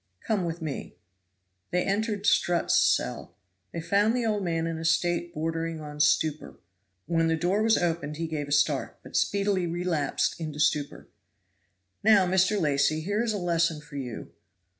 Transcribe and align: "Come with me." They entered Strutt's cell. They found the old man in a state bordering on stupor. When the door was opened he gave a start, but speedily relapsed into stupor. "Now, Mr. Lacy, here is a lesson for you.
"Come 0.21 0.45
with 0.45 0.63
me." 0.63 0.95
They 1.69 1.83
entered 1.83 2.25
Strutt's 2.25 2.75
cell. 2.75 3.35
They 3.71 3.81
found 3.81 4.15
the 4.15 4.25
old 4.25 4.43
man 4.43 4.65
in 4.65 4.79
a 4.79 4.83
state 4.83 5.31
bordering 5.31 5.79
on 5.79 5.99
stupor. 5.99 6.57
When 7.05 7.27
the 7.27 7.35
door 7.35 7.61
was 7.61 7.77
opened 7.77 8.17
he 8.17 8.25
gave 8.25 8.47
a 8.47 8.51
start, 8.51 8.97
but 9.03 9.15
speedily 9.15 9.67
relapsed 9.67 10.39
into 10.41 10.59
stupor. 10.59 11.07
"Now, 12.03 12.25
Mr. 12.25 12.59
Lacy, 12.59 13.01
here 13.01 13.21
is 13.23 13.31
a 13.31 13.37
lesson 13.37 13.79
for 13.79 13.95
you. 13.97 14.31